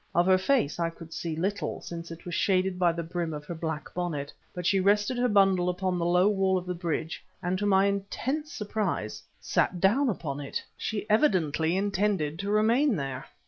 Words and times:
Of 0.15 0.25
her 0.25 0.39
face 0.39 0.79
I 0.79 0.89
could 0.89 1.13
see 1.13 1.35
little, 1.35 1.79
since 1.79 2.09
it 2.09 2.25
was 2.25 2.33
shaded 2.33 2.79
by 2.79 2.91
the 2.91 3.03
brim 3.03 3.35
of 3.35 3.45
her 3.45 3.53
black 3.53 3.93
bonnet, 3.93 4.33
but 4.51 4.65
she 4.65 4.79
rested 4.79 5.15
her 5.19 5.27
bundle 5.29 5.69
upon 5.69 5.99
the 5.99 6.07
low 6.07 6.27
wall 6.27 6.57
of 6.57 6.65
the 6.65 6.73
bridge, 6.73 7.23
and 7.43 7.55
to 7.59 7.67
my 7.67 7.85
intense 7.85 8.51
surprise, 8.51 9.21
sat 9.39 9.79
down 9.79 10.09
upon 10.09 10.39
it! 10.39 10.63
She 10.75 11.07
evidently 11.07 11.77
intended 11.77 12.39
to 12.39 12.49
remain 12.49 12.95
there. 12.95 13.27